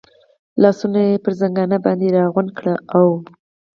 [0.61, 3.17] لاسونه یې پر زنګانه باندې را غونډ کړل، اوه.